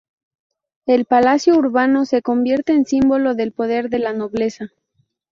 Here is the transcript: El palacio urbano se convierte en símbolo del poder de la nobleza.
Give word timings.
El 0.87 1.05
palacio 1.05 1.55
urbano 1.55 2.05
se 2.05 2.23
convierte 2.23 2.73
en 2.73 2.87
símbolo 2.87 3.35
del 3.35 3.51
poder 3.51 3.87
de 3.91 3.99
la 3.99 4.13
nobleza. 4.13 4.71